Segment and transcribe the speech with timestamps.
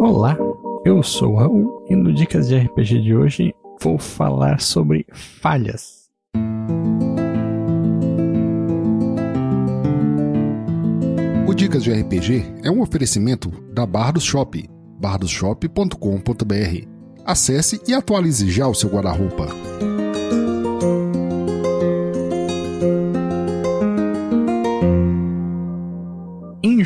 [0.00, 0.36] Olá,
[0.84, 6.08] eu sou o Raul e no Dicas de RPG de hoje vou falar sobre falhas.
[11.46, 14.68] O Dicas de RPG é um oferecimento da Bardos Shop,
[14.98, 16.88] bardosshop.com.br.
[17.24, 19.46] Acesse e atualize já o seu guarda-roupa.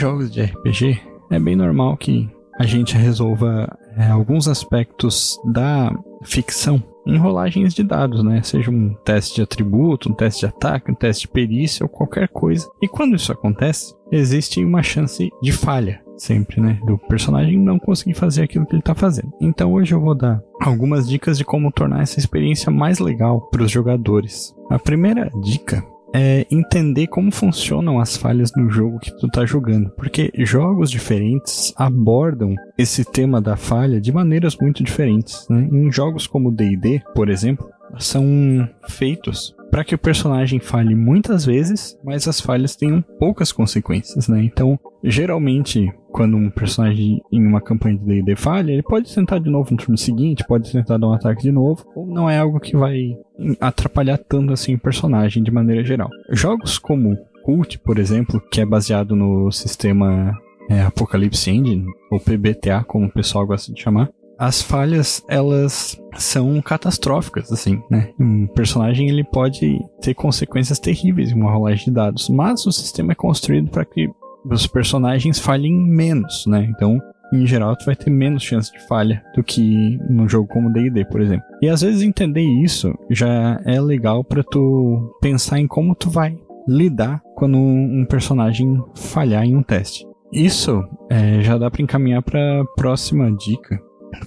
[0.02, 6.83] Jogos de RPG, é bem normal que a gente resolva é, alguns aspectos da ficção
[7.06, 8.42] em rolagens de dados, né?
[8.42, 12.28] Seja um teste de atributo, um teste de ataque, um teste de perícia ou qualquer
[12.28, 12.69] coisa.
[12.83, 16.80] E quando isso acontece, existe uma chance de falha, sempre, né?
[16.84, 19.33] Do personagem não conseguir fazer aquilo que ele está fazendo.
[19.41, 23.62] Então hoje eu vou dar algumas dicas de como tornar essa experiência mais legal para
[23.62, 24.53] os jogadores.
[24.69, 29.91] A primeira dica é entender como funcionam as falhas no jogo que tu tá jogando,
[29.91, 35.46] porque jogos diferentes abordam esse tema da falha de maneiras muito diferentes.
[35.48, 35.68] Né?
[35.70, 37.68] Em jogos como D&D, por exemplo,
[37.98, 44.28] são feitos para que o personagem falhe muitas vezes, mas as falhas tenham poucas consequências,
[44.28, 44.42] né?
[44.44, 49.50] Então, geralmente, quando um personagem em uma campanha de D&D falha, ele pode tentar de
[49.50, 52.60] novo no turno seguinte, pode tentar dar um ataque de novo, ou não é algo
[52.60, 53.16] que vai
[53.60, 56.10] atrapalhar tanto assim o personagem de maneira geral.
[56.30, 60.38] Jogos como Cult, por exemplo, que é baseado no sistema
[60.70, 66.60] é, Apocalypse Engine, ou PBTA, como o pessoal gosta de chamar, as falhas elas são
[66.60, 68.10] catastróficas assim, né?
[68.18, 73.12] Um personagem ele pode ter consequências terríveis em uma rolagem de dados, mas o sistema
[73.12, 74.10] é construído para que
[74.45, 76.69] os personagens falhem menos, né?
[76.71, 77.01] Então,
[77.33, 81.05] em geral, tu vai ter menos chance de falha do que num jogo como D&D,
[81.07, 81.47] por exemplo.
[81.62, 86.37] E às vezes entender isso já é legal para tu pensar em como tu vai
[86.69, 90.07] lidar quando um personagem falhar em um teste.
[90.33, 93.81] Isso é, já dá para encaminhar para próxima dica,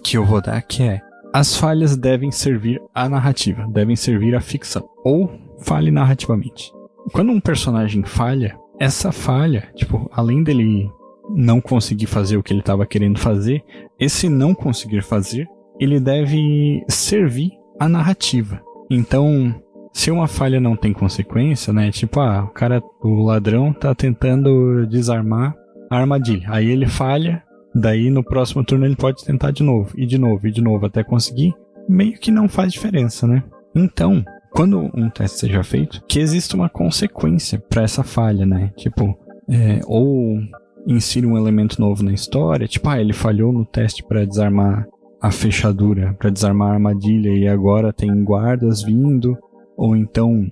[0.03, 1.01] que eu vou dar, que é
[1.35, 6.71] as falhas devem servir à narrativa, devem servir à ficção, ou fale narrativamente.
[7.11, 10.89] Quando um personagem falha, essa falha, tipo, além dele
[11.29, 13.63] não conseguir fazer o que ele estava querendo fazer,
[13.99, 15.47] esse não conseguir fazer,
[15.79, 18.61] ele deve servir à narrativa.
[18.89, 19.55] Então,
[19.91, 21.89] se uma falha não tem consequência, né?
[21.91, 25.55] Tipo, ah, o cara, o ladrão tá tentando desarmar
[25.89, 26.47] a armadilha.
[26.49, 27.43] Aí ele falha,
[27.75, 30.85] Daí no próximo turno ele pode tentar de novo, e de novo, e de novo
[30.85, 31.53] até conseguir.
[31.89, 33.43] Meio que não faz diferença, né?
[33.75, 34.23] Então,
[34.55, 38.71] quando um teste seja feito, que exista uma consequência para essa falha, né?
[38.77, 39.17] Tipo,
[39.49, 40.39] é, ou
[40.87, 44.87] insira um elemento novo na história, tipo, ah, ele falhou no teste para desarmar
[45.21, 49.37] a fechadura, para desarmar a armadilha e agora tem guardas vindo,
[49.75, 50.49] ou então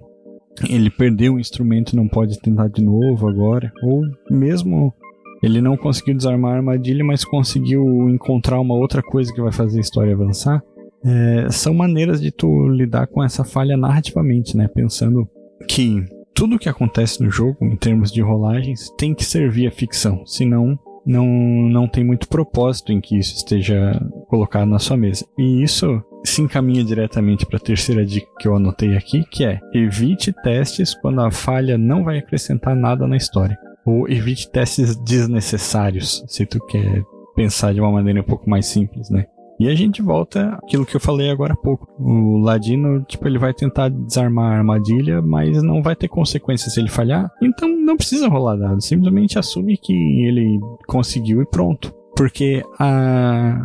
[0.67, 4.93] ele perdeu o instrumento e não pode tentar de novo agora, ou mesmo
[5.41, 9.77] ele não conseguiu desarmar a armadilha, mas conseguiu encontrar uma outra coisa que vai fazer
[9.77, 10.61] a história avançar.
[11.05, 14.67] É, são maneiras de tu lidar com essa falha narrativamente, né?
[14.67, 15.27] Pensando
[15.67, 16.03] que
[16.33, 20.79] tudo que acontece no jogo, em termos de rolagens, tem que servir a ficção, senão
[21.05, 25.25] não, não tem muito propósito em que isso esteja colocado na sua mesa.
[25.37, 29.59] E isso se encaminha diretamente para a terceira dica que eu anotei aqui, que é
[29.73, 36.23] evite testes quando a falha não vai acrescentar nada na história ou evite testes desnecessários,
[36.27, 37.03] se tu quer
[37.35, 39.25] pensar de uma maneira um pouco mais simples, né?
[39.63, 41.87] E a gente volta aquilo que eu falei agora há pouco.
[41.97, 46.81] O Ladino, tipo, ele vai tentar desarmar a armadilha, mas não vai ter consequências se
[46.81, 47.31] ele falhar.
[47.41, 48.83] Então não precisa rolar dado.
[48.83, 51.93] Simplesmente assume que ele conseguiu e pronto.
[52.13, 53.57] Porque a,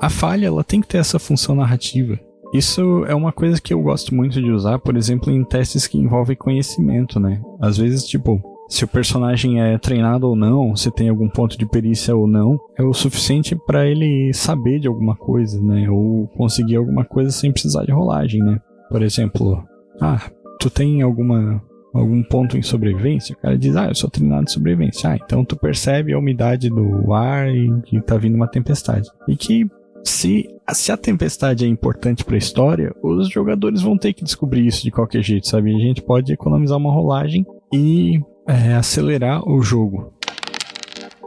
[0.00, 2.16] a falha, ela tem que ter essa função narrativa.
[2.54, 5.98] Isso é uma coisa que eu gosto muito de usar, por exemplo, em testes que
[5.98, 7.42] envolvem conhecimento, né?
[7.60, 8.40] Às vezes, tipo,
[8.72, 12.58] se o personagem é treinado ou não, se tem algum ponto de perícia ou não,
[12.74, 15.90] é o suficiente para ele saber de alguma coisa, né?
[15.90, 18.58] Ou conseguir alguma coisa sem precisar de rolagem, né?
[18.88, 19.62] Por exemplo,
[20.00, 20.22] ah,
[20.58, 23.34] tu tem alguma algum ponto em sobrevivência?
[23.34, 25.10] O cara diz, ah, eu sou treinado em sobrevivência.
[25.10, 29.06] Ah, então tu percebe a umidade do ar e que tá vindo uma tempestade.
[29.28, 29.66] E que
[30.02, 34.66] se, se a tempestade é importante para a história, os jogadores vão ter que descobrir
[34.66, 35.74] isso de qualquer jeito, sabe?
[35.74, 40.12] A gente pode economizar uma rolagem e é, acelerar o jogo.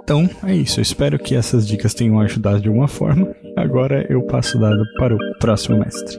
[0.04, 3.36] Então é isso, eu espero que essas dicas tenham ajudado de alguma forma.
[3.58, 6.18] Agora eu passo o dado para o próximo mestre.